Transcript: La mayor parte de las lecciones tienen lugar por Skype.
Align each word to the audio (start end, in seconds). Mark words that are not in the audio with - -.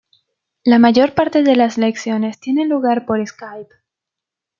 La 0.63 0.79
mayor 0.79 1.13
parte 1.13 1.43
de 1.43 1.55
las 1.55 1.77
lecciones 1.77 2.39
tienen 2.39 2.69
lugar 2.69 3.05
por 3.05 3.23
Skype. 3.23 3.69